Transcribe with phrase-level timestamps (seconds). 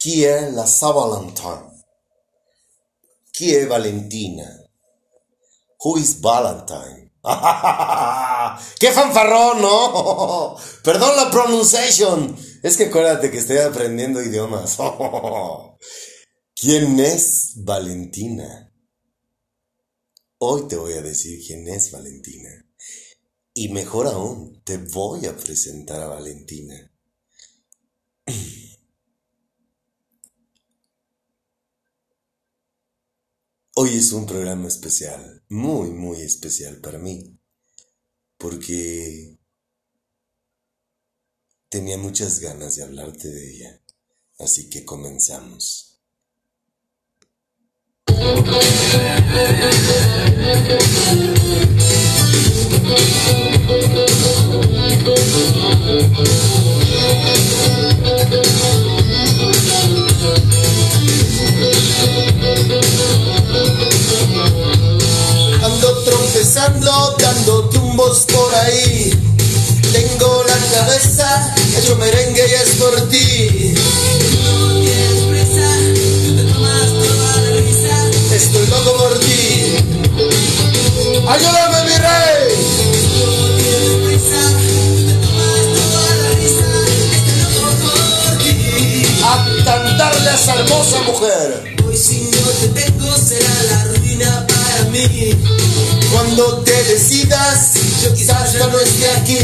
[0.00, 1.82] È la Sa Valentin?
[3.32, 4.46] Chi è Valentina?
[5.78, 7.10] Who is Valentine?
[8.78, 10.56] ¡Qué fanfarrón, no!
[10.84, 12.36] Perdón la pronunciación.
[12.62, 14.78] Es que acuérdate que estoy aprendiendo idiomas.
[16.54, 18.72] ¿Quién es Valentina?
[20.38, 22.50] Hoy te voy a decir quién es Valentina.
[23.52, 26.92] Y mejor aún, te voy a presentar a Valentina.
[33.80, 37.38] Hoy es un programa especial, muy, muy especial para mí,
[38.36, 39.38] porque
[41.68, 43.80] tenía muchas ganas de hablarte de ella,
[44.40, 46.00] así que comenzamos.
[68.48, 69.10] Por ahí.
[69.92, 73.74] Tengo la cabeza hecho merengue y es por ti.
[78.34, 79.76] Estoy loco por ti.
[81.28, 82.48] Ayúdame, mi rey.
[89.24, 91.76] A cantarle a esa hermosa mujer.
[91.86, 95.67] Hoy si no te tengo será la ruina para mí.
[96.12, 99.38] Cuando te decidas, yo quizás ya no esté aquí.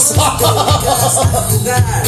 [0.00, 2.02] Jugar.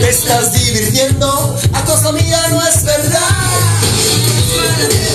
[0.00, 3.20] te estás divirtiendo, a cosa mía no es verdad.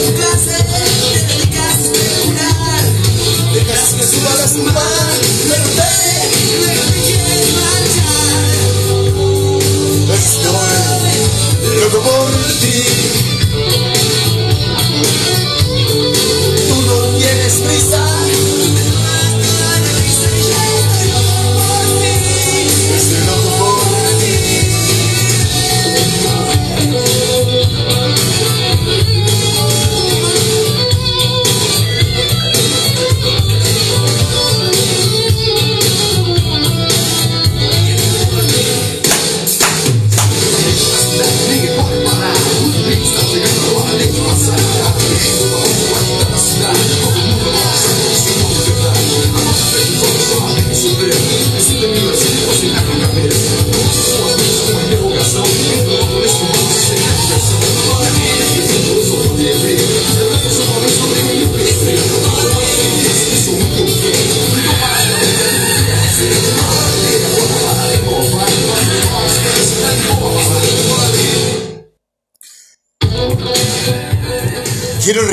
[0.05, 0.79] Tu clase, te
[1.27, 2.83] dedicas a especular.
[3.53, 4.85] Dejas que suba la espuma,
[5.49, 5.81] pero te
[6.57, 8.43] Luego te quieres marchar.
[10.15, 13.08] estoy loco por ti.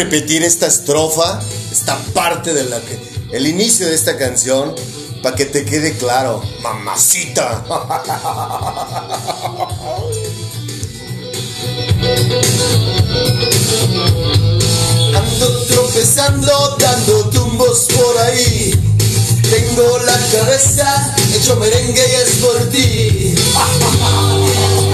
[0.06, 1.40] Repetir esta estrofa,
[1.72, 2.80] esta parte de la.
[3.32, 4.72] El inicio de esta canción,
[5.20, 7.64] para que te quede claro, mamacita.
[15.12, 18.70] Ando tropezando, dando tumbos por ahí.
[19.50, 23.34] Tengo la cabeza hecho merengue y es por ti.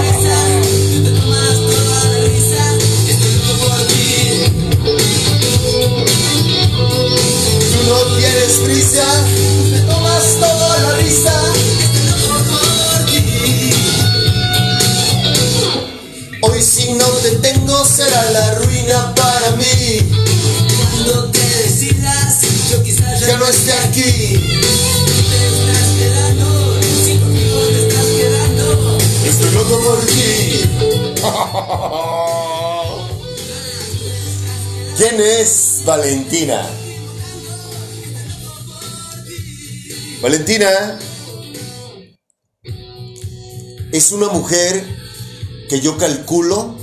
[8.93, 9.09] prisa,
[9.71, 11.33] te tomas toda la risa.
[12.29, 13.19] Por ti.
[16.41, 19.99] Hoy si no te tengo será la ruina para mí.
[20.91, 22.41] Cuando te decidas,
[22.71, 24.03] yo quizás ya, Ya no esté aquí.
[24.03, 24.09] te
[25.49, 26.79] estás quedando.
[27.03, 30.69] Si conmigo te estás quedando, Estoy loco por ti.
[34.97, 36.69] ¿Quién es Valentina?
[40.23, 40.97] Valentina
[43.91, 44.81] es una mujer
[45.67, 46.77] que yo calculo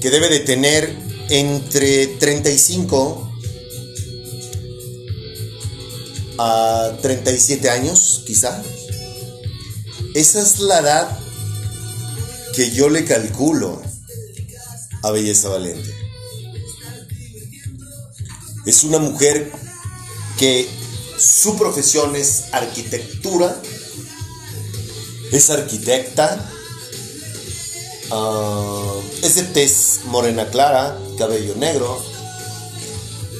[0.00, 0.92] que debe de tener
[1.28, 3.30] entre 35
[6.38, 8.60] a 37 años, quizá.
[10.16, 11.18] Esa es la edad
[12.56, 13.80] que yo le calculo
[15.04, 15.94] a Belleza Valente.
[18.66, 19.52] Es una mujer
[20.40, 20.68] que
[21.18, 23.60] su profesión es arquitectura,
[25.32, 26.50] es arquitecta,
[28.10, 31.98] ah, es de tez morena clara, cabello negro,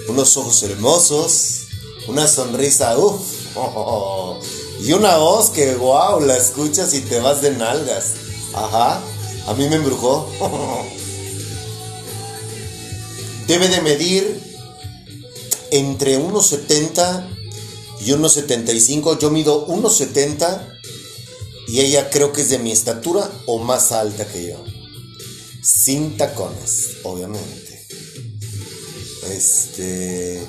[0.08, 1.66] unos ojos hermosos,
[2.08, 3.20] una sonrisa, uff,
[4.80, 8.12] y una voz que, wow, la escuchas y te vas de nalgas.
[8.54, 9.00] Ajá,
[9.46, 10.28] a mí me embrujó.
[13.46, 14.40] Debe de medir
[15.70, 17.35] entre 1,70
[18.00, 19.18] y 1,75.
[19.18, 20.74] Yo mido 1,70
[21.68, 24.64] y ella creo que es de mi estatura o más alta que yo.
[25.62, 27.86] Sin tacones, obviamente.
[29.30, 30.46] Este.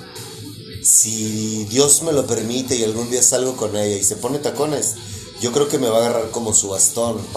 [0.83, 4.95] Si Dios me lo permite y algún día salgo con ella y se pone tacones,
[5.41, 7.17] yo creo que me va a agarrar como su bastón.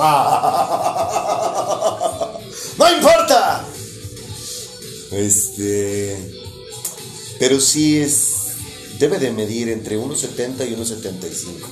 [2.78, 3.64] ¡No importa!
[5.10, 6.42] Este.
[7.38, 8.39] Pero sí es.
[9.00, 11.68] Debe de medir entre 1,70 y 1,75.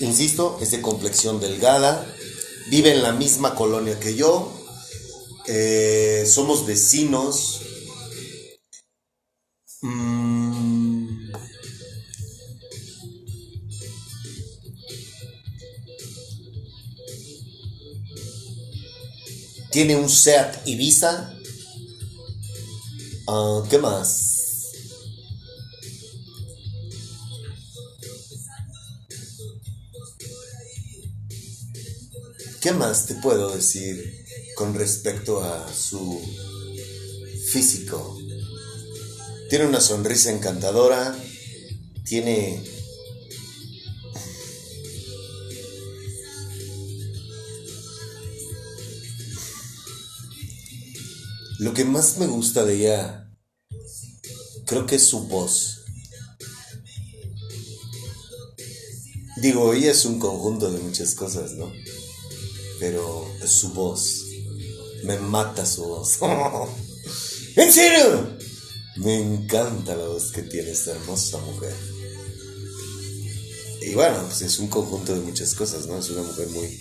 [0.00, 2.06] Insisto, es de complexión delgada.
[2.70, 4.50] Vive en la misma colonia que yo.
[5.46, 7.60] eh, somos vecinos.
[9.82, 11.30] Mm,
[19.70, 21.34] Tiene un Seat Ibiza.
[23.26, 24.33] Ah, ¿Qué más?
[32.64, 34.24] ¿Qué más te puedo decir
[34.56, 36.18] con respecto a su
[37.52, 38.18] físico?
[39.50, 41.14] Tiene una sonrisa encantadora,
[42.06, 42.64] tiene...
[51.58, 53.30] Lo que más me gusta de ella,
[54.64, 55.84] creo que es su voz.
[59.42, 61.70] Digo, ella es un conjunto de muchas cosas, ¿no?
[62.78, 64.24] Pero su voz.
[65.04, 66.18] Me mata su voz.
[67.56, 68.36] ¿En serio?
[68.96, 71.74] Me encanta la voz que tiene esta hermosa mujer.
[73.82, 75.98] Y bueno, pues es un conjunto de muchas cosas, ¿no?
[75.98, 76.80] Es una mujer muy...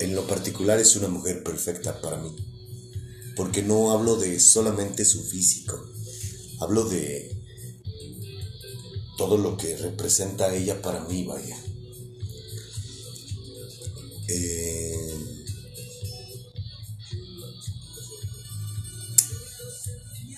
[0.00, 2.34] En lo particular es una mujer perfecta para mí.
[3.34, 5.78] Porque no hablo de solamente su físico.
[6.60, 7.36] Hablo de
[9.18, 11.56] todo lo que representa ella para mí, vaya.
[14.28, 14.96] Eh,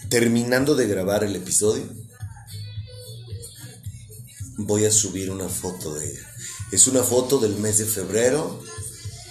[0.08, 1.84] terminando de grabar el episodio,
[4.58, 6.34] voy a subir una foto de ella.
[6.72, 8.62] Es una foto del mes de febrero.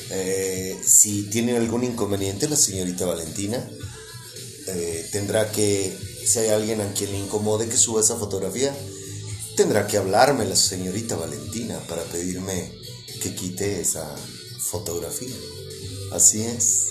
[0.10, 3.68] Eh, si tiene algún inconveniente, la señorita Valentina
[4.68, 5.96] eh, tendrá que,
[6.26, 8.76] si hay alguien a quien le incomode que suba esa fotografía,
[9.56, 12.72] tendrá que hablarme la señorita Valentina para pedirme
[13.22, 14.16] que quite esa
[14.60, 15.36] fotografía.
[16.12, 16.88] Así es.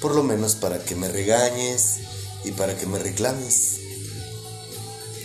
[0.00, 1.98] Por lo menos para que me regañes
[2.44, 3.80] y para que me reclames.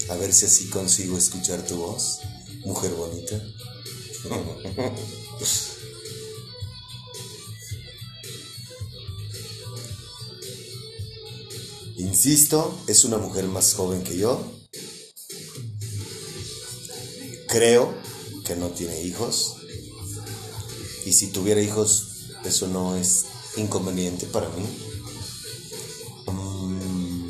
[0.10, 2.20] A ver si así consigo escuchar tu voz,
[2.66, 3.42] mujer bonita.
[11.98, 14.40] Insisto, es una mujer más joven que yo.
[17.48, 17.94] Creo
[18.46, 19.63] que no tiene hijos.
[21.06, 23.26] Y si tuviera hijos, eso no es
[23.58, 24.64] inconveniente para mí.
[26.32, 27.30] Mm.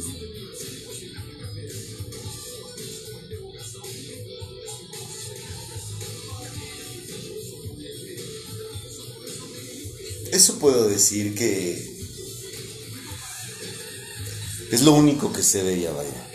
[10.32, 11.94] Eso puedo decir que
[14.72, 16.30] es lo único que sé de ella, vaya.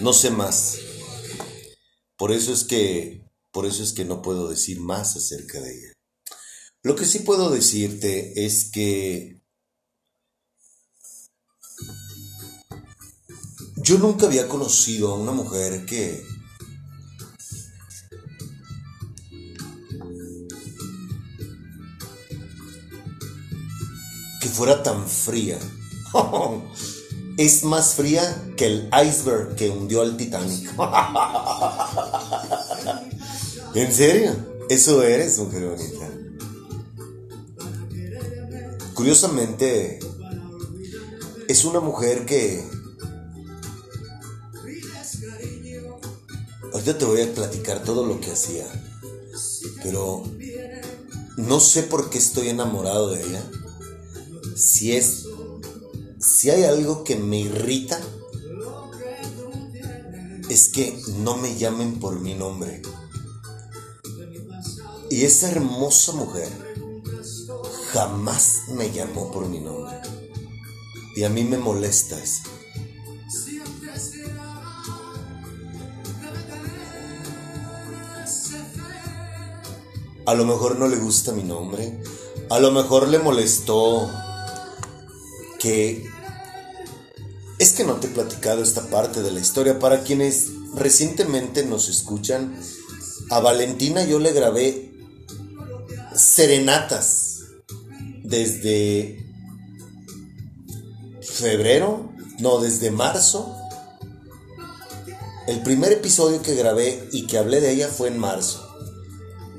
[0.00, 0.78] No sé más.
[2.16, 3.23] Por eso es que
[3.54, 5.92] por eso es que no puedo decir más acerca de ella.
[6.82, 9.40] Lo que sí puedo decirte es que
[13.76, 16.26] yo nunca había conocido a una mujer que
[24.40, 25.60] que fuera tan fría.
[27.36, 30.72] Es más fría que el iceberg que hundió al Titanic.
[33.74, 34.34] ¿En serio?
[34.68, 36.10] Eso eres, mujer bonita.
[38.94, 39.98] Curiosamente,
[41.48, 42.64] es una mujer que
[46.74, 48.66] Ahorita te voy a platicar todo lo que hacía.
[49.84, 50.24] Pero
[51.36, 53.42] no sé por qué estoy enamorado de ella.
[54.56, 55.28] Si es.
[56.18, 58.00] Si hay algo que me irrita.
[60.50, 62.82] Es que no me llamen por mi nombre.
[65.10, 66.48] Y esa hermosa mujer
[67.92, 69.96] jamás me llamó por mi nombre.
[71.16, 72.42] Y a mí me molesta eso.
[80.26, 82.00] A lo mejor no le gusta mi nombre.
[82.50, 84.10] A lo mejor le molestó
[85.58, 86.08] que...
[87.58, 89.78] Es que no te he platicado esta parte de la historia.
[89.78, 92.58] Para quienes recientemente nos escuchan,
[93.30, 94.93] a Valentina yo le grabé
[96.14, 97.40] serenatas
[98.22, 99.24] desde
[101.22, 103.56] febrero, no, desde marzo.
[105.46, 108.66] El primer episodio que grabé y que hablé de ella fue en marzo.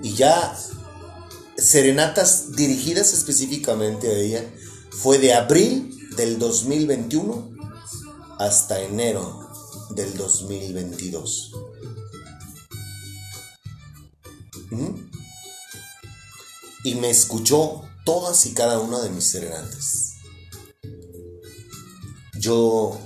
[0.02, 0.56] Y ya
[1.58, 4.44] serenatas dirigidas específicamente a ella
[4.92, 7.56] fue de abril del 2021
[8.40, 9.50] hasta enero
[9.92, 11.52] del 2022.
[14.72, 15.15] ¿Mm?
[16.86, 20.14] Y me escuchó todas y cada una de mis serenatas.
[22.40, 22.98] Yo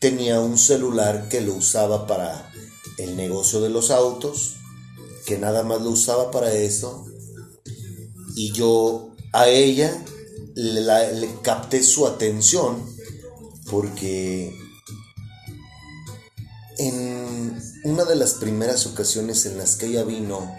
[0.00, 2.52] tenía un celular que lo usaba para
[2.98, 4.56] el negocio de los autos,
[5.24, 7.06] que nada más lo usaba para eso,
[8.36, 10.04] y yo a ella
[10.54, 10.82] le,
[11.14, 12.84] le capté su atención
[13.70, 14.54] porque
[16.78, 20.54] en una de las primeras ocasiones en las que ella vino,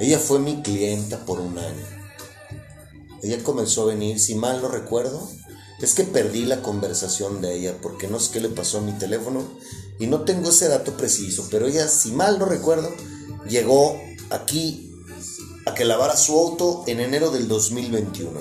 [0.00, 1.97] ella fue mi clienta por un año.
[3.22, 5.28] Ella comenzó a venir, si mal no recuerdo,
[5.80, 8.92] es que perdí la conversación de ella porque no sé qué le pasó a mi
[8.92, 9.42] teléfono
[9.98, 12.92] y no tengo ese dato preciso, pero ella, si mal no recuerdo,
[13.48, 14.92] llegó aquí
[15.66, 18.40] a que lavara su auto en enero del 2021.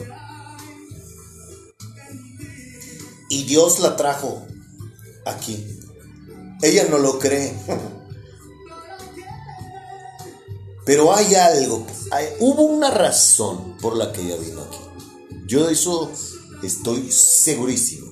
[3.29, 4.45] Y Dios la trajo
[5.25, 5.65] aquí.
[6.61, 7.53] Ella no lo cree.
[10.87, 11.85] Pero hay algo,
[12.39, 14.77] hubo una razón por la que ella vino aquí.
[15.45, 16.09] Yo de eso
[16.63, 18.09] estoy segurísimo.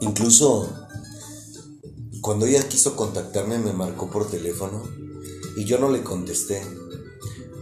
[0.00, 0.68] Incluso
[2.20, 4.82] cuando ella quiso contactarme me marcó por teléfono
[5.56, 6.60] y yo no le contesté.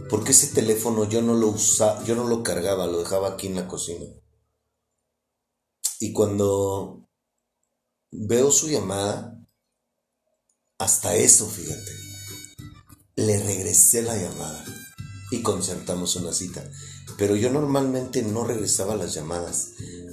[0.09, 3.57] Porque ese teléfono yo no lo usaba, yo no lo cargaba, lo dejaba aquí en
[3.57, 4.07] la cocina.
[5.99, 6.98] Y cuando
[8.11, 9.37] veo su llamada,
[10.77, 11.91] hasta eso, fíjate,
[13.15, 14.65] le regresé la llamada
[15.31, 16.63] y concertamos una cita.
[17.17, 19.71] Pero yo normalmente no regresaba las llamadas.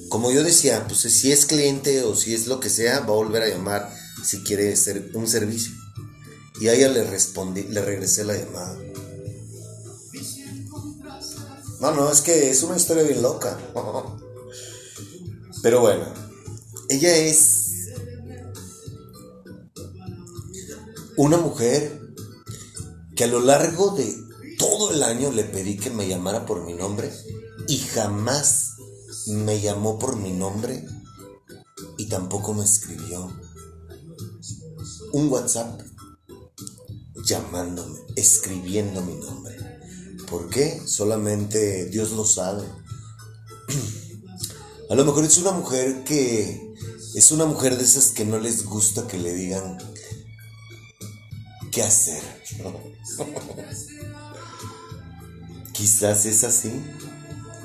[0.09, 3.11] Como yo decía, pues si es cliente o si es lo que sea, va a
[3.11, 5.73] volver a llamar si quiere hacer un servicio.
[6.61, 8.79] Y a ella le respondí, le regresé la llamada.
[11.81, 13.57] No, no, es que es una historia bien loca.
[15.63, 16.07] Pero bueno,
[16.89, 17.56] ella es
[21.17, 22.01] una mujer
[23.15, 24.15] que a lo largo de
[24.59, 27.11] todo el año le pedí que me llamara por mi nombre
[27.69, 28.75] y jamás
[29.27, 30.87] me llamó por mi nombre
[31.97, 33.33] y tampoco me escribió
[35.13, 35.81] un WhatsApp
[37.25, 39.57] llamándome, escribiendo mi nombre.
[40.29, 40.81] ¿Por qué?
[40.87, 42.65] Solamente Dios lo sabe.
[44.91, 46.75] A lo mejor es una mujer que
[47.15, 49.79] es una mujer de esas que no les gusta que le digan
[51.77, 52.23] qué hacer.
[55.75, 56.73] Quizás es así,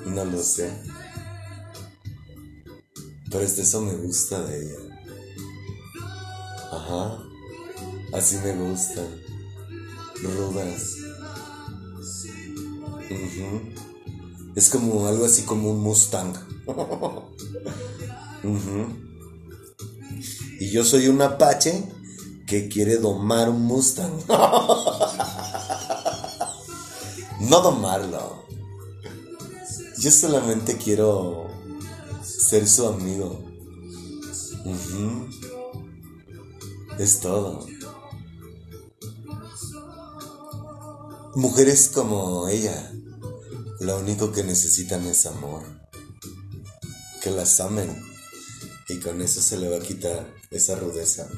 [0.06, 0.70] no lo sé.
[3.32, 4.75] Pero hasta eso me gusta de ella.
[6.74, 7.24] Ajá,
[8.12, 9.08] así me gustan.
[10.22, 10.98] Rudas.
[13.10, 13.62] Ujú.
[14.58, 16.34] Es como algo así como un Mustang.
[20.60, 22.00] Y yo soy un Apache
[22.51, 24.12] que quiere domar un Mustang.
[27.39, 28.46] no domarlo.
[29.98, 31.48] Yo solamente quiero
[32.22, 33.41] ser su amigo.
[37.00, 37.65] Es todo.
[41.36, 42.91] Mujeres como ella,
[43.79, 45.63] lo único que necesitan es amor.
[47.22, 47.96] Que las amen.
[48.89, 51.29] Y con eso se le va a quitar esa rudeza.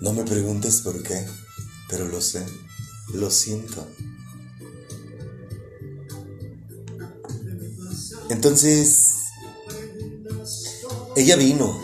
[0.00, 1.24] No me preguntes por qué,
[1.88, 2.44] pero lo sé,
[3.14, 3.86] lo siento.
[8.28, 9.14] Entonces,
[11.16, 11.80] ella vino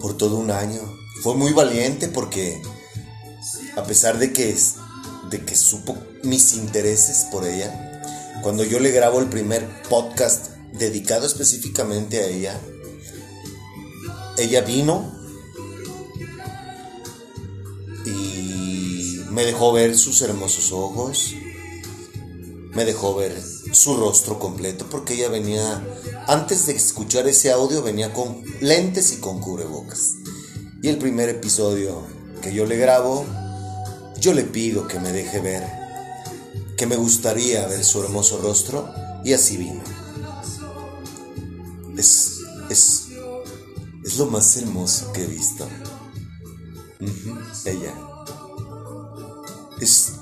[0.00, 0.80] por todo un año.
[1.22, 2.60] Fue muy valiente porque
[3.76, 4.56] a pesar de que,
[5.30, 8.02] de que supo mis intereses por ella,
[8.42, 12.60] cuando yo le grabo el primer podcast dedicado específicamente a ella,
[14.38, 15.19] ella vino
[19.40, 21.34] me dejó ver sus hermosos ojos,
[22.74, 23.34] me dejó ver
[23.72, 25.82] su rostro completo porque ella venía,
[26.26, 30.16] antes de escuchar ese audio, venía con lentes y con cubrebocas.
[30.82, 32.02] Y el primer episodio
[32.42, 33.24] que yo le grabo,
[34.18, 35.66] yo le pido que me deje ver,
[36.76, 38.92] que me gustaría ver su hermoso rostro
[39.24, 39.80] y así vino.
[41.96, 43.06] Es, es,
[44.04, 45.66] es lo más hermoso que he visto.
[47.64, 48.09] Ella.
[49.80, 50.12] Es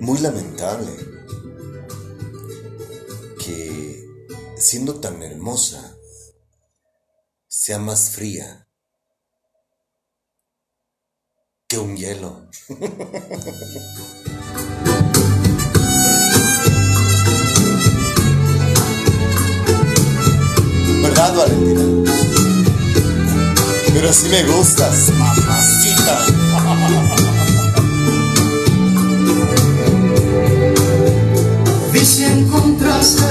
[0.00, 0.90] muy lamentable
[3.38, 4.04] que
[4.56, 5.96] siendo tan hermosa
[7.46, 8.66] sea más fría
[11.68, 12.48] que un hielo.
[21.02, 21.93] ¿Verdad, Valentina?
[24.04, 26.26] Pero así me gustas, mamacita.
[32.04, 33.24] Si encontraste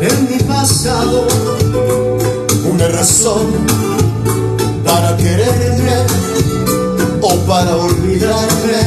[0.00, 1.28] en mi pasado
[2.64, 3.52] Una razón
[4.82, 6.06] para quererme
[7.20, 8.80] o para olvidarme.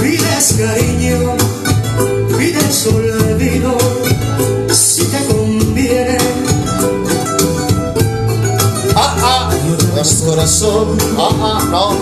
[0.00, 1.33] pides cariño,
[10.12, 11.96] corazón, ah, no.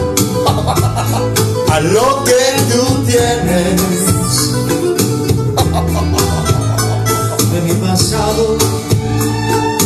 [1.72, 2.34] A lo que
[2.70, 3.80] tú tienes.
[7.52, 8.56] De mi pasado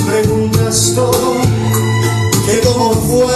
[0.07, 1.35] preguntas todo,
[2.46, 3.35] que cómo fue,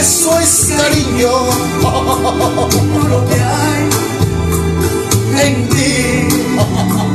[0.00, 1.28] Eso es cariño
[1.82, 3.88] todo lo que hay
[5.44, 7.09] en ti.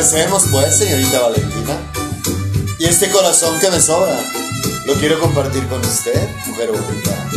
[0.00, 1.76] ¿Qué le hacemos pues, señorita Valentina?
[2.78, 4.18] Y este corazón que me sobra,
[4.86, 7.28] lo quiero compartir con usted, mujer bonita.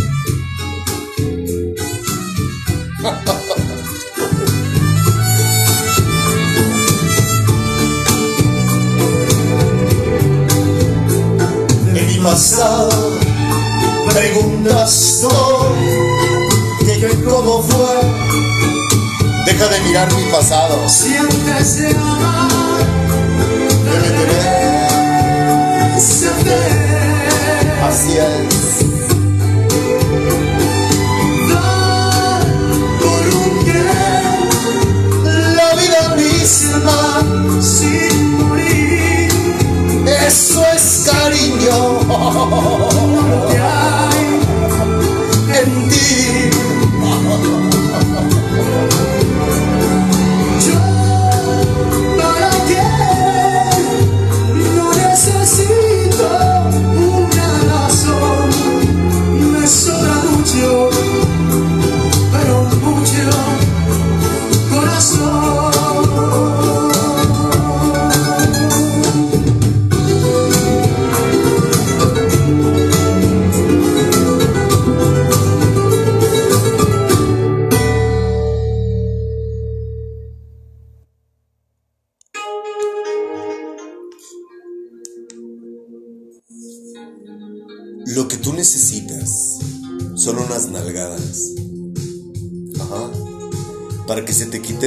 [11.96, 13.12] En mi pasado
[14.10, 15.22] preguntas
[16.80, 18.23] que, que cómo fue.
[19.46, 20.88] Deja de mirar mi pasado.
[20.88, 22.50] Si antes de amar
[23.84, 24.94] Debe tener
[26.46, 26.62] ve
[27.84, 28.86] Así es.
[31.50, 32.46] dar
[33.00, 34.34] por un querer
[35.56, 37.00] La vida misma,
[37.62, 39.30] sin morir.
[40.26, 41.78] eso es cariño
[43.30, 44.40] Lo que hay
[45.60, 46.73] en ti.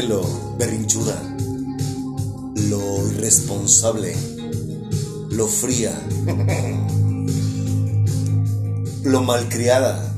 [0.02, 0.22] Lo
[0.58, 1.36] berrinchuda,
[2.68, 4.14] lo irresponsable,
[5.30, 5.98] lo fría,
[9.04, 10.14] lo malcriada.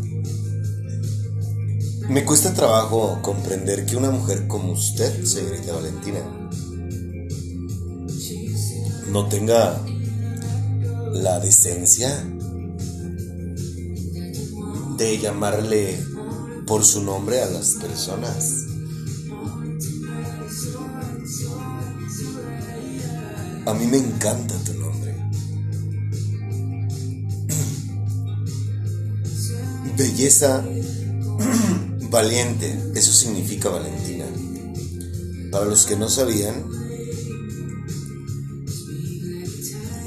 [2.09, 6.21] Me cuesta trabajo comprender que una mujer como usted, señorita Valentina,
[9.13, 9.81] no tenga
[11.13, 12.11] la decencia
[14.97, 15.99] de llamarle
[16.67, 18.68] por su nombre a las personas.
[23.69, 25.15] A mí me encanta tu nombre.
[29.97, 30.65] Belleza
[32.11, 34.25] valiente, eso significa Valentina.
[35.51, 36.65] Para los que no sabían,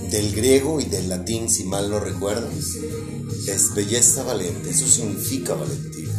[0.10, 2.50] del griego y del latín, si mal no recuerdan,
[3.47, 6.13] es belleza valiente, eso significa Valentina.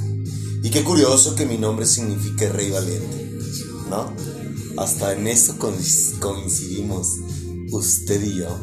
[0.62, 3.32] Y qué curioso que mi nombre signifique rey valiente,
[3.90, 4.12] ¿no?
[4.76, 7.08] Hasta en eso coinc- coincidimos
[7.72, 8.58] usted y yo,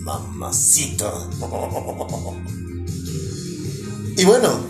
[0.00, 1.12] mamacita.
[4.16, 4.60] Y bueno,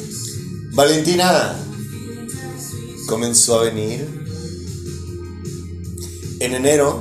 [0.72, 1.56] Valentina
[3.06, 4.20] comenzó a venir
[6.40, 7.00] en enero,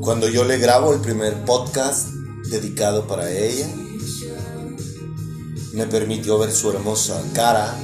[0.00, 2.08] cuando yo le grabo el primer podcast
[2.50, 3.68] dedicado para ella.
[5.74, 7.78] Me permitió ver su hermosa cara.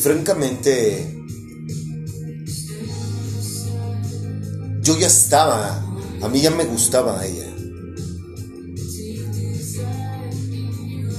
[0.00, 1.16] Francamente,
[4.82, 5.84] yo ya estaba,
[6.22, 7.46] a mí ya me gustaba ella.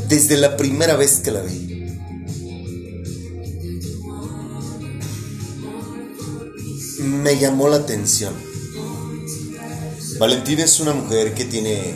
[0.10, 1.62] Desde la primera vez que la vi.
[7.04, 8.34] Me llamó la atención.
[10.20, 11.96] Valentina es una mujer que tiene,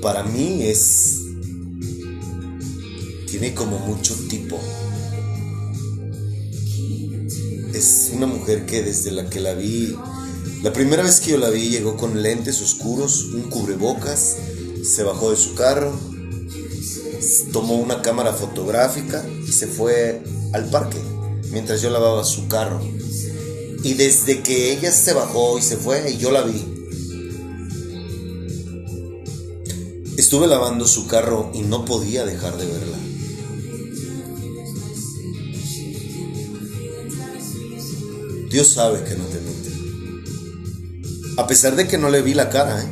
[0.00, 1.25] para mí es,
[3.38, 4.58] tiene como mucho tipo.
[7.74, 9.94] Es una mujer que desde la que la vi,
[10.62, 14.36] la primera vez que yo la vi llegó con lentes oscuros, un cubrebocas,
[14.82, 15.92] se bajó de su carro,
[17.52, 20.22] tomó una cámara fotográfica y se fue
[20.54, 20.98] al parque
[21.50, 22.80] mientras yo lavaba su carro.
[23.82, 26.64] Y desde que ella se bajó y se fue, y yo la vi.
[30.16, 33.05] Estuve lavando su carro y no podía dejar de verla.
[38.56, 39.70] Dios sabe que no te miente.
[41.36, 42.88] A pesar de que no le vi la cara, ¿eh?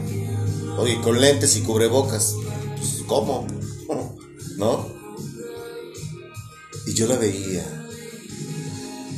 [0.76, 2.34] Oye, con lentes y cubrebocas.
[2.76, 3.46] Pues, ¿Cómo?
[4.58, 4.86] ¿No?
[6.86, 7.64] Y yo la veía.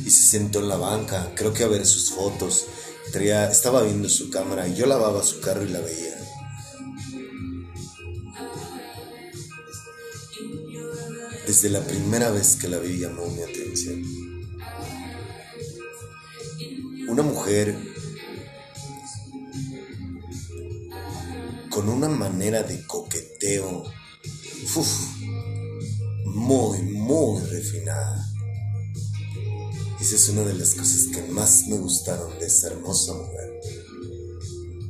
[0.05, 2.65] Y se sentó en la banca, creo que a ver sus fotos.
[3.13, 6.17] Estaba viendo su cámara y yo lavaba su carro y la veía.
[11.45, 14.16] Desde la primera vez que la vi llamó mi atención.
[17.17, 17.75] Una mujer
[21.71, 23.85] con una manera de coqueteo
[26.25, 28.23] muy, muy refinada.
[29.99, 33.61] Esa es una de las cosas que más me gustaron de esa hermosa mujer.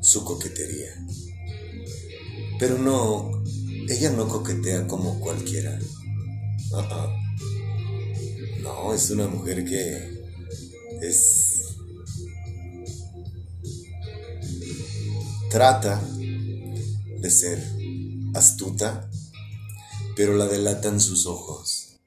[0.02, 1.08] Su coquetería.
[2.60, 3.42] Pero no,
[3.88, 5.80] ella no coquetea como cualquiera.
[6.74, 7.08] Ah.
[8.62, 10.26] No, es una mujer que
[11.02, 11.47] es...
[15.58, 16.00] Trata
[17.20, 17.58] de ser
[18.36, 19.10] astuta,
[20.16, 21.98] pero la delatan sus ojos.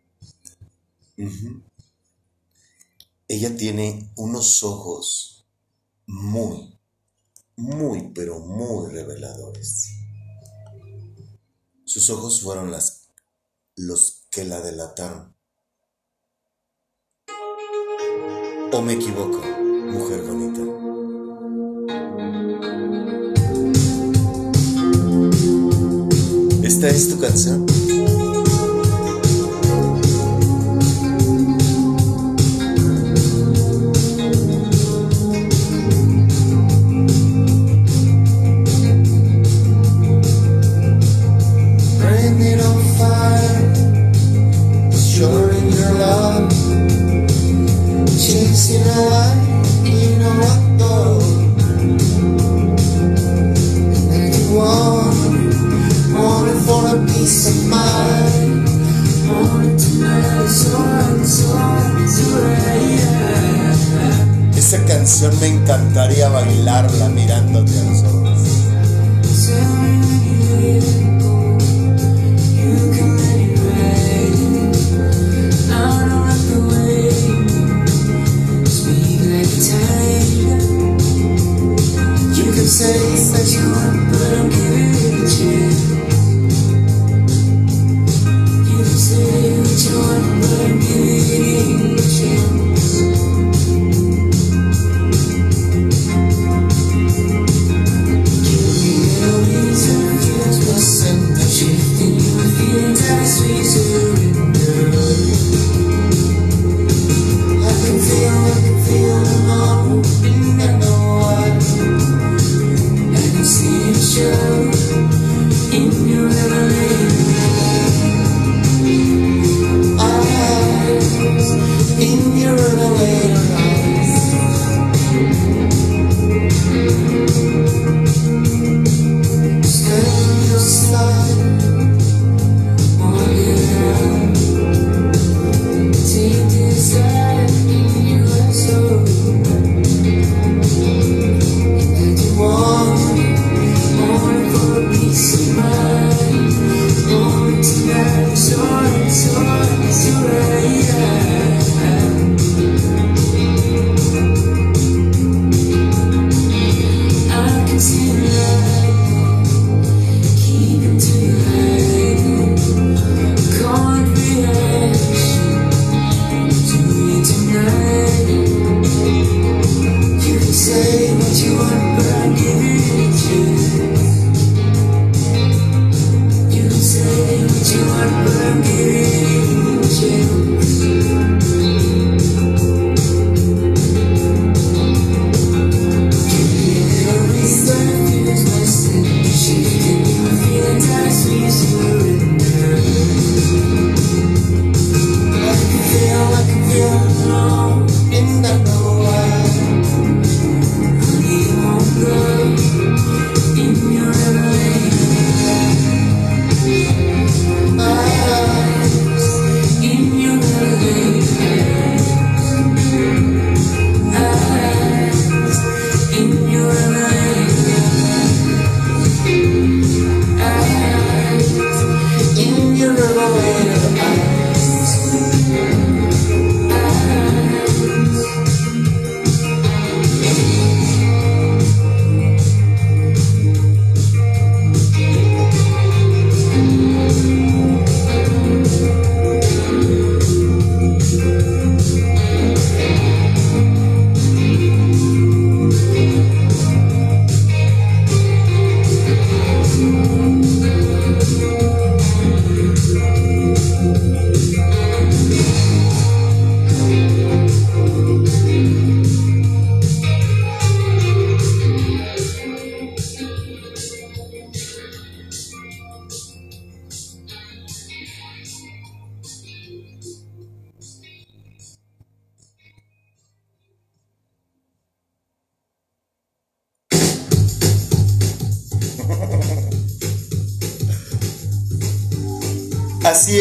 [3.27, 5.45] Ella tiene unos ojos
[6.07, 6.79] muy,
[7.57, 9.97] muy, pero muy reveladores.
[11.85, 12.73] Sus ojos fueron
[13.75, 15.35] los que la delataron.
[18.73, 20.80] ¿O me equivoco, mujer bonita?
[26.81, 27.90] ¿Esta es tu canción?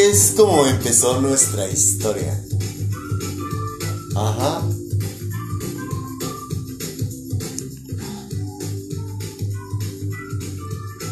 [0.10, 2.44] Es como empezó nuestra historia.
[4.16, 4.68] Ajá.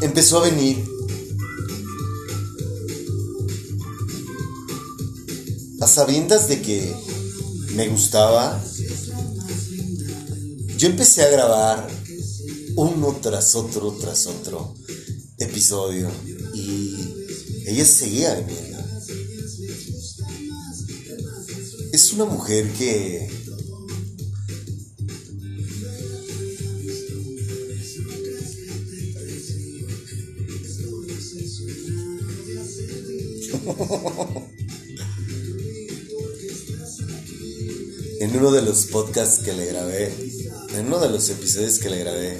[0.01, 0.83] Empezó a venir.
[5.79, 6.95] A sabiendas de que
[7.75, 8.59] me gustaba,
[10.77, 11.87] yo empecé a grabar
[12.75, 14.73] uno tras otro, tras otro
[15.37, 16.09] episodio.
[16.55, 17.13] Y
[17.67, 18.66] ella seguía viniendo.
[22.17, 23.29] Una mujer que
[38.19, 40.11] en uno de los podcasts que le grabé,
[40.73, 42.39] en uno de los episodios que le grabé,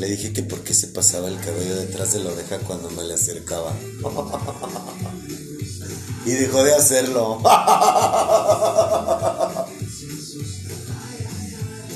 [0.00, 3.04] le dije que por qué se pasaba el cabello detrás de la oreja cuando me
[3.04, 3.76] le acercaba.
[6.28, 7.40] Y dejó de hacerlo.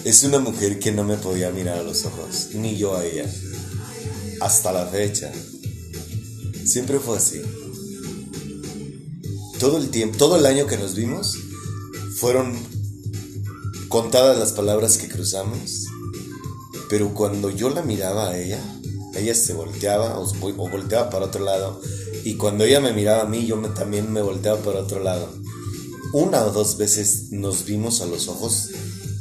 [0.05, 3.31] Es una mujer que no me podía mirar a los ojos, ni yo a ella.
[4.40, 5.31] Hasta la fecha.
[6.64, 7.42] Siempre fue así.
[9.61, 11.37] Todo el tiempo, todo el año que nos vimos,
[12.16, 12.59] fueron
[13.88, 15.88] contadas las palabras que cruzamos.
[16.88, 18.61] Pero cuando yo la miraba a ella,
[19.14, 21.83] ella se volteaba o, o volteaba para otro lado.
[22.24, 25.28] Y cuando ella me miraba a mí, yo también me volteaba para otro lado.
[26.12, 28.70] Una o dos veces nos vimos a los ojos.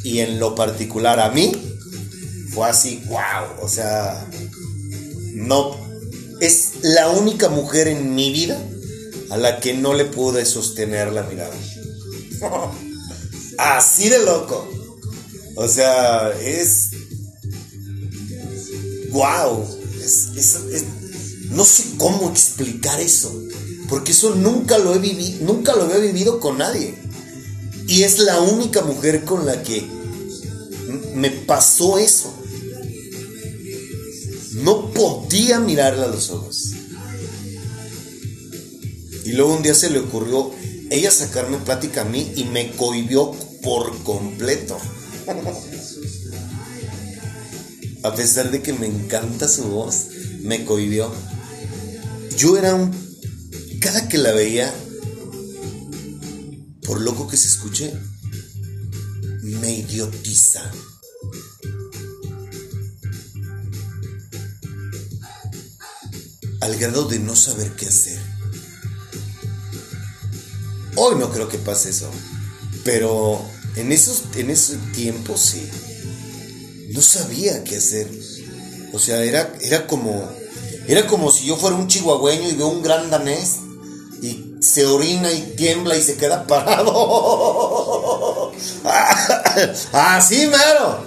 [0.03, 1.51] Y en lo particular a mí,
[2.53, 3.61] fue así, wow.
[3.63, 4.29] O sea,
[5.33, 5.75] no.
[6.39, 8.59] Es la única mujer en mi vida
[9.29, 11.53] a la que no le pude sostener la mirada.
[13.57, 14.67] Así de loco.
[15.55, 16.89] O sea, es.
[19.11, 19.65] ¡Wow!
[20.03, 20.85] Es, es- es-
[21.51, 23.31] no sé cómo explicar eso.
[23.87, 26.95] Porque eso nunca lo he vivido, nunca lo había vivido con nadie.
[27.87, 29.85] Y es la única mujer con la que
[31.13, 32.33] me pasó eso.
[34.53, 36.71] No podía mirarla a los ojos.
[39.23, 40.51] Y luego un día se le ocurrió
[40.89, 44.77] ella sacarme plática a mí y me cohibió por completo.
[48.03, 50.07] A pesar de que me encanta su voz,
[50.41, 51.11] me cohibió.
[52.41, 52.91] Yo era un...
[53.80, 54.73] Cada que la veía,
[56.82, 57.93] por loco que se escuche,
[59.43, 60.63] me idiotiza.
[66.62, 68.19] Al grado de no saber qué hacer.
[70.95, 72.10] Hoy no creo que pase eso.
[72.84, 73.39] Pero
[73.75, 75.69] en esos, en tiempos sí.
[76.89, 78.10] No sabía qué hacer.
[78.93, 80.40] O sea, era, era como.
[80.91, 83.60] Era como si yo fuera un chihuahueño y veo un gran danés
[84.21, 88.51] y se orina y tiembla y se queda parado.
[89.93, 90.99] Así, mero.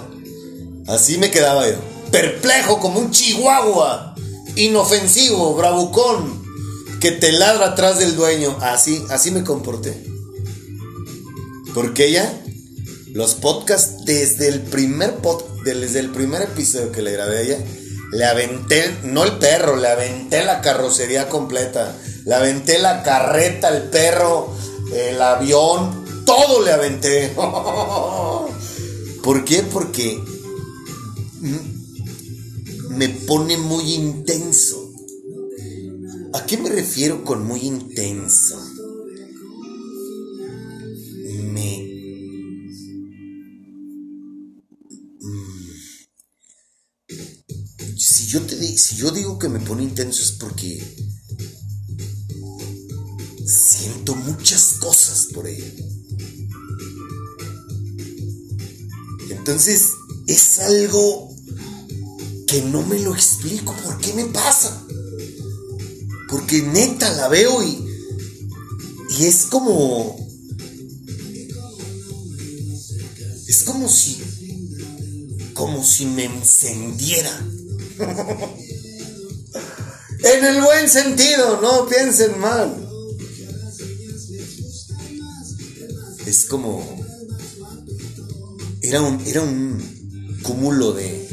[0.87, 1.75] Así me quedaba yo.
[2.09, 4.15] Perplejo como un chihuahua.
[4.55, 6.43] Inofensivo, bravucón.
[6.99, 8.57] Que te ladra atrás del dueño.
[8.61, 10.03] Así, así me comporté.
[11.75, 12.41] Porque ella,
[13.13, 17.59] los podcasts, desde el primer pod, desde el primer episodio que le grabé a ella,
[18.11, 21.95] le aventé, no el perro, le aventé la carrocería completa.
[22.25, 24.55] Le aventé la carreta, el perro,
[24.93, 27.33] el avión, todo le aventé.
[29.23, 29.63] ¿Por qué?
[29.63, 30.23] Porque
[32.89, 34.91] me pone muy intenso.
[36.33, 38.57] ¿A qué me refiero con muy intenso?
[48.35, 50.83] Yo, te si yo digo que me pone intenso es porque
[53.45, 55.71] siento muchas cosas por ella.
[59.29, 59.91] Entonces
[60.27, 61.33] es algo
[62.45, 64.85] que no me lo explico por qué me pasa.
[66.27, 67.87] Porque neta la veo y,
[69.17, 70.17] y es como...
[73.47, 74.17] Es como si...
[75.53, 77.31] Como si me encendiera.
[80.23, 82.81] en el buen sentido, no piensen mal.
[86.25, 87.05] Es como...
[88.81, 91.27] Era un, era un cúmulo de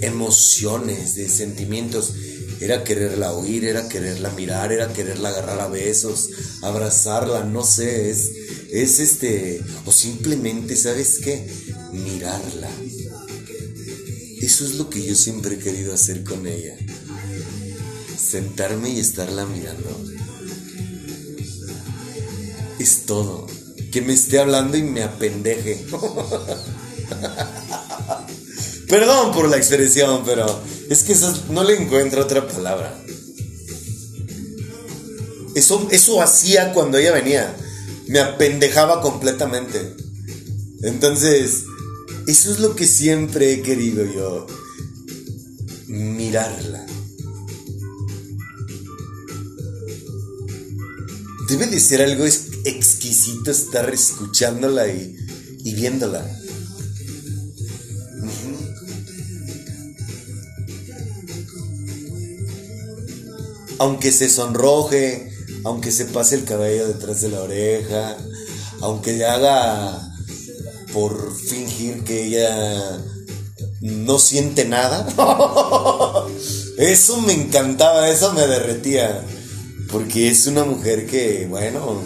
[0.00, 2.12] emociones, de sentimientos.
[2.60, 6.30] Era quererla oír, era quererla mirar, era quererla agarrar a besos,
[6.62, 8.30] abrazarla, no sé, es,
[8.70, 11.46] es este, o simplemente, ¿sabes qué?
[11.92, 12.70] Mirarla.
[14.54, 16.76] Eso es lo que yo siempre he querido hacer con ella.
[18.16, 20.00] Sentarme y estarla mirando.
[22.78, 23.48] Es todo.
[23.90, 25.84] Que me esté hablando y me apendeje.
[28.88, 30.46] Perdón por la expresión, pero
[30.88, 31.16] es que
[31.50, 32.96] no le encuentro otra palabra.
[35.56, 37.56] Eso, eso hacía cuando ella venía.
[38.06, 39.96] Me apendejaba completamente.
[40.82, 41.64] Entonces,
[42.26, 44.46] eso es lo que siempre he querido yo.
[45.86, 46.86] Mirarla.
[51.48, 55.16] Debe de ser algo ex- exquisito estar escuchándola y,
[55.64, 56.24] y viéndola.
[63.78, 65.30] aunque se sonroje,
[65.64, 68.16] aunque se pase el cabello detrás de la oreja,
[68.80, 70.13] aunque le haga
[70.94, 73.04] por fingir que ella
[73.80, 75.04] no siente nada.
[76.78, 79.24] Eso me encantaba, eso me derretía.
[79.90, 82.00] Porque es una mujer que, bueno,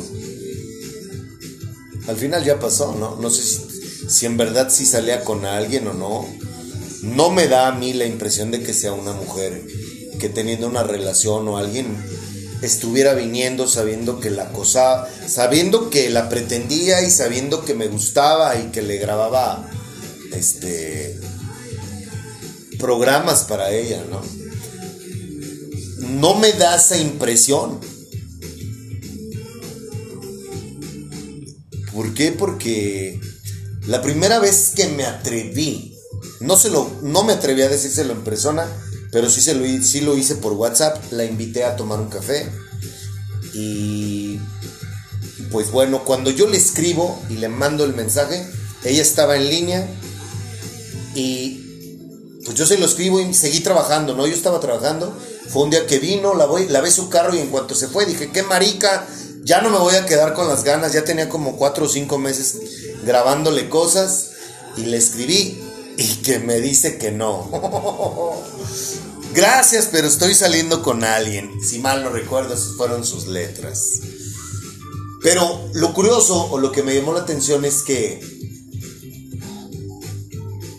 [2.07, 3.17] al final ya pasó, ¿no?
[3.17, 6.27] No sé si, si en verdad sí salía con alguien o no.
[7.03, 9.67] No me da a mí la impresión de que sea una mujer
[10.19, 11.97] que teniendo una relación o alguien
[12.63, 18.59] estuviera viniendo sabiendo que la cosa, sabiendo que la pretendía y sabiendo que me gustaba
[18.59, 19.69] y que le grababa
[20.33, 21.19] este
[22.79, 24.23] programas para ella, ¿no?
[25.99, 27.81] No me da esa impresión.
[31.93, 32.31] ¿Por qué?
[32.33, 33.21] Porque
[33.87, 35.97] la primera vez que me atreví,
[36.41, 38.69] no, se lo, no me atreví a decírselo en persona,
[39.11, 42.51] pero sí, se lo, sí lo hice por WhatsApp, la invité a tomar un café.
[43.55, 44.39] Y
[45.51, 48.47] pues bueno, cuando yo le escribo y le mando el mensaje,
[48.85, 49.89] ella estaba en línea
[51.15, 54.27] y pues yo se lo escribo y seguí trabajando, ¿no?
[54.27, 55.17] Yo estaba trabajando.
[55.49, 58.05] Fue un día que vino, la voy, lavé su carro y en cuanto se fue
[58.05, 59.07] dije, qué marica,
[59.43, 62.19] ya no me voy a quedar con las ganas, ya tenía como cuatro o cinco
[62.19, 62.59] meses
[63.05, 64.33] grabándole cosas
[64.77, 65.59] y le escribí
[65.99, 67.51] y que me dice que no.
[69.35, 71.51] Gracias, pero estoy saliendo con alguien.
[71.61, 74.01] Si mal no recuerdo, esas fueron sus letras.
[75.23, 78.21] Pero lo curioso o lo que me llamó la atención es que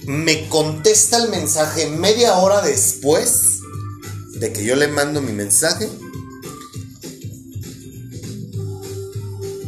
[0.08, 3.60] me contesta el mensaje media hora después
[4.36, 5.90] de que yo le mando mi mensaje.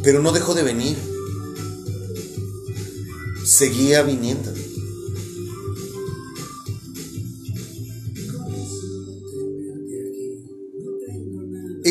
[0.02, 0.96] Pero no dejó de venir.
[3.44, 4.61] Seguía viniendo.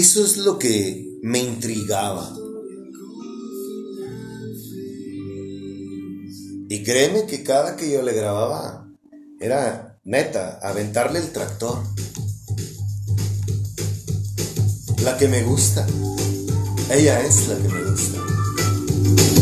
[0.01, 2.35] Eso es lo que me intrigaba.
[6.69, 8.87] Y créeme que cada que yo le grababa,
[9.39, 11.83] era neta, aventarle el tractor.
[15.03, 15.85] La que me gusta.
[16.89, 19.40] Ella es la que me gusta.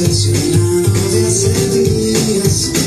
[0.00, 2.77] obsesionado de hace días.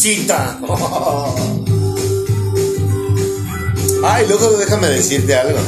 [0.00, 0.58] cita.
[4.02, 5.58] Ay, luego déjame decirte algo.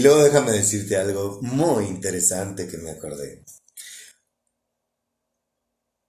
[0.00, 3.44] Luego déjame decirte algo muy interesante que me acordé.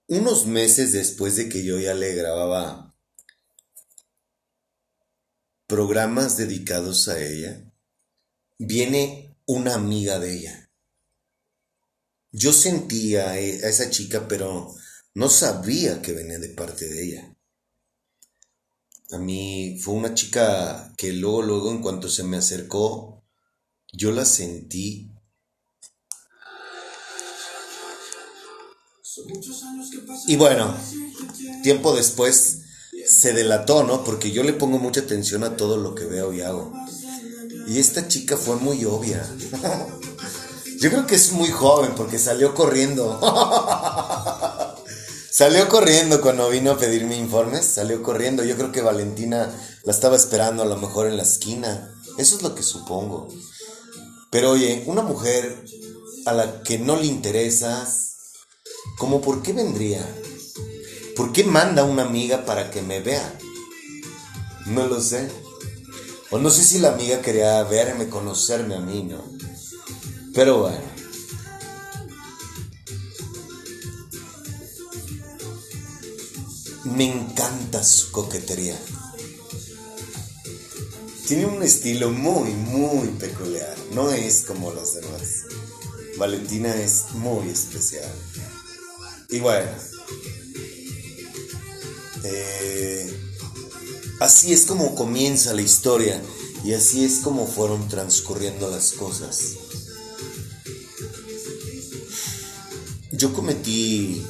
[0.08, 2.94] Unos meses después de que yo ya le grababa
[5.66, 7.72] programas dedicados a ella,
[8.58, 10.70] viene una amiga de ella.
[12.32, 14.74] Yo sentía a e- a esa chica, pero
[15.14, 17.36] no sabía que venía de parte de ella.
[19.10, 23.23] A mí fue una chica que luego, luego, en cuanto se me acercó,
[23.96, 25.10] yo la sentí.
[30.26, 30.74] Y bueno,
[31.62, 32.60] tiempo después
[33.06, 34.04] se delató, ¿no?
[34.04, 36.72] Porque yo le pongo mucha atención a todo lo que veo y hago.
[37.68, 39.24] Y esta chica fue muy obvia.
[40.80, 43.18] Yo creo que es muy joven porque salió corriendo.
[45.30, 48.44] Salió corriendo cuando vino a pedirme informes, salió corriendo.
[48.44, 49.50] Yo creo que Valentina
[49.82, 51.92] la estaba esperando a lo mejor en la esquina.
[52.18, 53.26] Eso es lo que supongo.
[54.34, 55.64] Pero oye, una mujer
[56.26, 58.32] a la que no le interesas,
[58.98, 60.04] ¿cómo por qué vendría?
[61.14, 63.38] ¿Por qué manda una amiga para que me vea?
[64.66, 65.30] No lo sé.
[66.32, 69.22] O no sé si la amiga quería verme, conocerme a mí, ¿no?
[70.34, 70.82] Pero bueno.
[76.82, 78.76] Me encanta su coquetería.
[81.26, 83.74] Tiene un estilo muy, muy peculiar.
[83.92, 85.44] No es como las demás.
[86.18, 88.12] Valentina es muy especial.
[89.30, 89.70] Y bueno.
[92.24, 93.20] eh,
[94.20, 96.20] así es como comienza la historia.
[96.62, 99.54] Y así es como fueron transcurriendo las cosas.
[103.12, 104.22] Yo cometí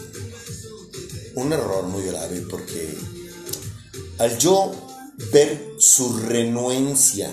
[1.35, 2.97] un error muy grave porque
[4.19, 4.84] al yo
[5.33, 7.31] ver su renuencia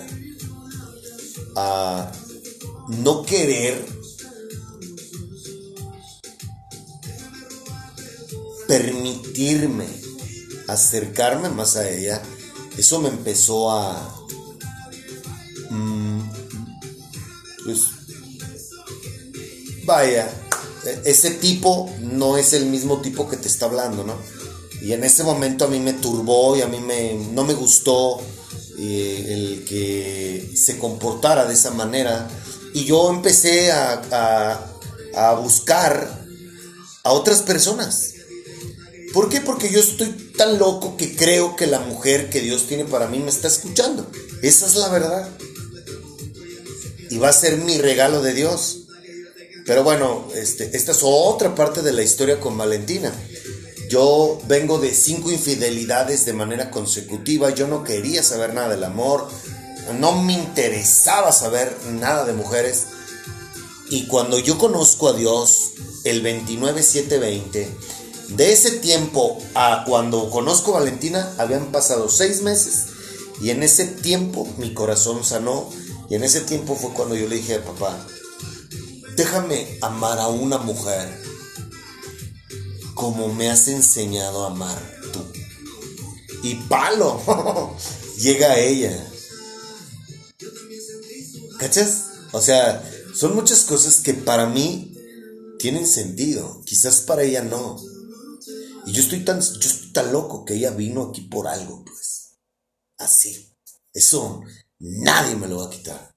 [1.56, 2.12] a
[2.88, 3.86] no querer
[8.68, 9.86] permitirme
[10.68, 12.22] acercarme más a ella,
[12.78, 14.26] eso me empezó a...
[15.70, 16.22] mm,
[17.66, 17.80] pues,
[19.86, 20.30] vaya,
[20.86, 24.16] e- ese tipo no es el mismo tipo que te está hablando, ¿no?
[24.82, 28.20] Y en ese momento a mí me turbó y a mí me, no me gustó
[28.80, 32.28] eh, el que se comportara de esa manera.
[32.74, 34.68] Y yo empecé a, a-
[35.14, 36.26] a buscar
[37.04, 38.14] a otras personas.
[39.14, 39.42] ¿Por qué?
[39.42, 40.08] Porque yo estoy
[40.38, 44.10] tan loco que creo que la mujer que Dios tiene para mí me está escuchando.
[44.42, 45.30] Esa es la verdad.
[47.10, 48.78] Y va a ser mi regalo de Dios.
[49.66, 53.14] Pero bueno, este, esta es otra parte de la historia con Valentina.
[53.92, 57.50] Yo vengo de cinco infidelidades de manera consecutiva.
[57.50, 59.28] Yo no quería saber nada del amor.
[60.00, 62.86] No me interesaba saber nada de mujeres.
[63.90, 65.74] Y cuando yo conozco a Dios,
[66.06, 67.68] el 29-7-20,
[68.30, 72.86] de ese tiempo a cuando conozco a Valentina, habían pasado seis meses.
[73.42, 75.70] Y en ese tiempo mi corazón sanó.
[76.10, 78.08] Y en ese tiempo fue cuando yo le dije a papá,
[79.18, 81.31] déjame amar a una mujer
[83.02, 84.80] como me has enseñado a amar
[85.12, 85.26] tú.
[86.44, 87.20] Y palo,
[88.20, 89.12] llega ella.
[91.58, 92.12] ¿Cachas?
[92.32, 94.96] O sea, son muchas cosas que para mí
[95.58, 97.82] tienen sentido, quizás para ella no.
[98.86, 102.38] Y yo estoy tan, yo estoy tan loco que ella vino aquí por algo, pues.
[103.00, 103.58] Así.
[103.94, 104.44] Eso
[104.78, 106.16] nadie me lo va a quitar.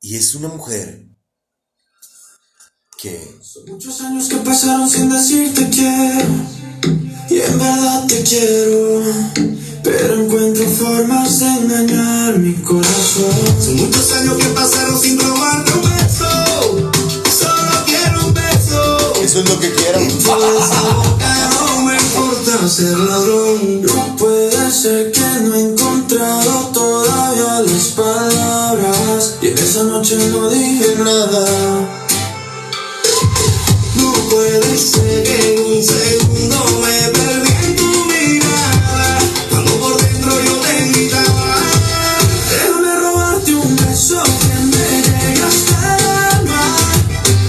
[0.00, 1.07] Y es una mujer
[3.00, 3.38] que
[3.68, 6.34] Muchos años que pasaron sin decirte quiero
[7.30, 9.02] Y en verdad te quiero
[9.84, 13.30] Pero encuentro formas de engañar mi corazón.
[13.64, 16.90] Son muchos años que pasaron sin robarte un beso
[17.38, 19.12] Solo quiero un beso.
[19.22, 20.00] Eso es lo que quiero.
[20.00, 23.82] Boca no me importa ser ladrón.
[23.82, 29.36] No puede ser que no he encontrado todavía las palabras.
[29.40, 32.07] Y en esa noche no dije nada
[37.12, 39.18] perdí en tu mirada.
[39.50, 41.56] Cuando por dentro yo te gritaba
[42.50, 45.42] Déjame robarte un beso que me el
[46.34, 46.76] alma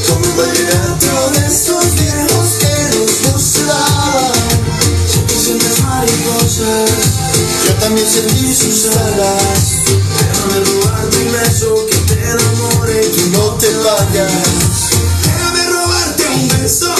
[0.08, 4.32] Como un vallenato de esos viejos que nos gustaban.
[5.12, 6.90] Si tú sientes mariposas
[7.68, 9.84] Yo también sentí sus alas.
[10.18, 14.69] Déjame robarte un beso que te enamore y que no te Déjame
[16.70, 16.99] robarte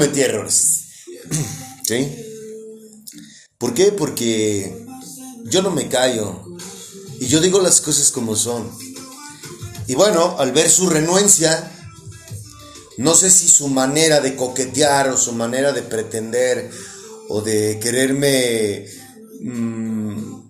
[0.00, 0.84] cometí errores.
[1.86, 2.08] ¿Sí?
[3.58, 3.92] ¿Por qué?
[3.92, 4.86] Porque
[5.44, 6.42] yo no me callo.
[7.20, 8.70] Y yo digo las cosas como son.
[9.86, 11.70] Y bueno, al ver su renuencia,
[12.96, 16.70] no sé si su manera de coquetear o su manera de pretender
[17.28, 18.86] o de quererme
[19.42, 20.48] mm,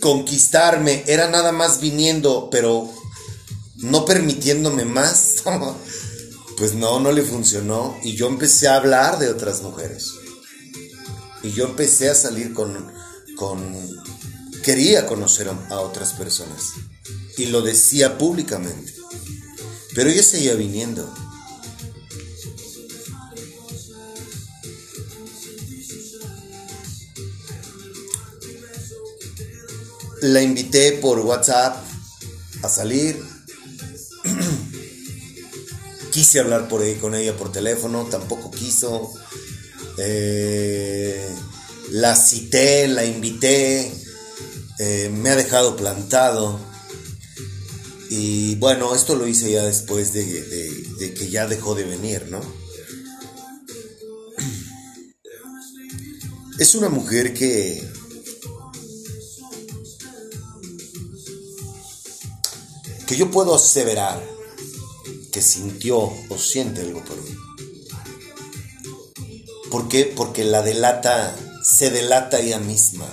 [0.00, 2.90] conquistarme era nada más viniendo, pero
[3.76, 5.42] no permitiéndome más.
[6.56, 7.96] pues no, no le funcionó.
[8.02, 10.12] Y yo empecé a hablar de otras mujeres.
[11.42, 12.92] Y yo empecé a salir con,
[13.36, 13.76] con
[14.62, 16.72] quería conocer a, otras personas.
[17.36, 18.94] Y lo decía públicamente.
[19.94, 21.12] Pero ella seguía viniendo.
[30.22, 31.76] La invité por WhatsApp
[32.62, 33.33] a salir.
[36.14, 39.12] Quise hablar por ahí con ella por teléfono, tampoco quiso.
[39.98, 41.28] Eh,
[41.90, 43.92] la cité, la invité,
[44.78, 46.60] eh, me ha dejado plantado.
[48.10, 52.28] Y bueno, esto lo hice ya después de, de- de que ya dejó de venir,
[52.30, 52.40] ¿no?
[56.60, 57.82] Es una mujer que...
[63.08, 64.33] que yo puedo aseverar
[65.34, 67.36] que sintió o siente algo por mí.
[69.68, 70.04] ¿Por qué?
[70.04, 73.08] Porque la delata, se delata ella misma.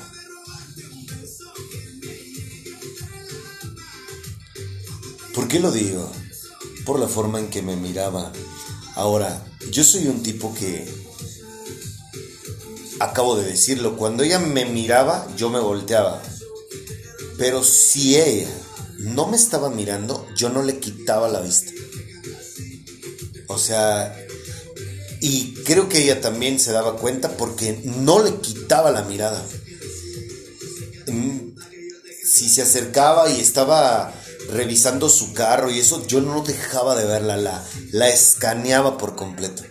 [5.34, 6.11] ¿Por qué lo digo?
[6.86, 8.32] Por la forma en que me miraba.
[8.93, 10.88] Ahora, yo soy un tipo que,
[12.99, 16.22] acabo de decirlo, cuando ella me miraba, yo me volteaba.
[17.39, 18.55] Pero si ella
[18.99, 21.72] no me estaba mirando, yo no le quitaba la vista.
[23.51, 24.15] O sea,
[25.19, 29.43] y creo que ella también se daba cuenta porque no le quitaba la mirada.
[31.07, 31.51] Mm,
[32.25, 34.13] Si se acercaba y estaba
[34.51, 39.63] revisando su carro y eso, yo no dejaba de verla, la, la escaneaba por completo.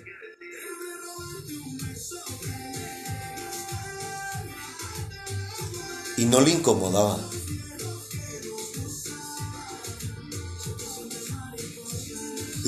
[6.16, 7.18] Y no le incomodaba.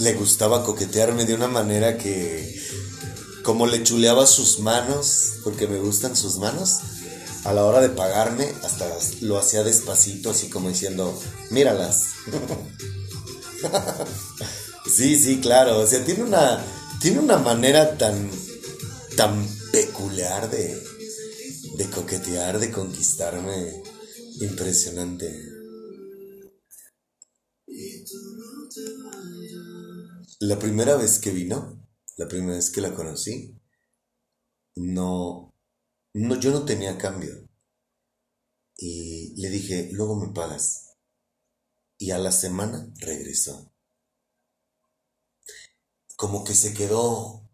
[0.03, 2.61] Le gustaba coquetearme de una manera que,
[3.44, 6.80] como le chuleaba sus manos, porque me gustan sus manos,
[7.44, 8.88] a la hora de pagarme, hasta
[9.20, 11.16] lo hacía despacito, así como diciendo,
[11.50, 12.07] míralas.
[14.92, 15.78] sí, sí, claro.
[15.78, 16.64] O sea, tiene una,
[17.00, 18.28] tiene una manera tan,
[19.16, 20.82] tan peculiar de,
[21.76, 23.84] de coquetear, de conquistarme.
[24.40, 25.51] Impresionante.
[30.45, 33.62] La primera vez que vino, la primera vez que la conocí,
[34.74, 35.55] no,
[36.14, 37.49] no, yo no tenía cambio.
[38.76, 40.97] Y le dije, luego me pagas.
[41.97, 43.72] Y a la semana regresó.
[46.16, 47.49] Como que se quedó,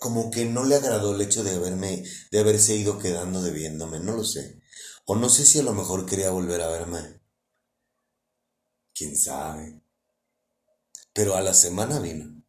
[0.00, 4.16] como que no le agradó el hecho de haberme, de haberse ido quedando debiéndome, no
[4.16, 4.62] lo sé.
[5.04, 7.20] O no sé si a lo mejor quería volver a verme.
[8.94, 9.81] Quién sabe.
[11.12, 12.42] Pero a la semana vino.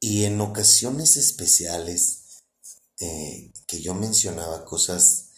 [0.00, 2.44] Y en ocasiones especiales
[2.98, 5.32] eh, que yo mencionaba cosas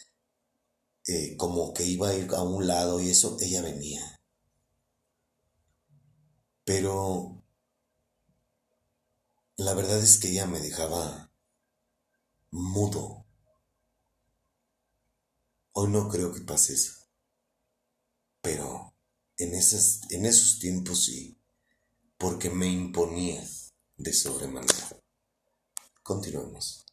[1.06, 4.22] eh, como que iba a ir a un lado y eso, ella venía.
[6.64, 7.42] Pero
[9.56, 11.30] la verdad es que ella me dejaba
[12.50, 13.26] mudo.
[15.72, 16.92] Hoy no creo que pase eso.
[18.40, 18.93] Pero
[19.38, 21.36] en, en esos tiempos sí,
[22.18, 23.44] porque me imponía
[23.96, 24.96] de sobremanera.
[26.02, 26.83] Continuemos.